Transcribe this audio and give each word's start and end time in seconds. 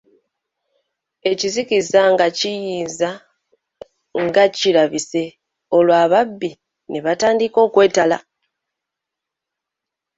Ekizikiza 1.31 2.01
nga 2.13 2.27
kinyiiza 2.37 3.09
nga 4.23 4.43
kirabise, 4.57 5.23
olwo 5.75 5.93
ababi 6.03 6.49
ne 6.89 6.99
batandika 7.05 7.57
okwetala. 7.67 8.17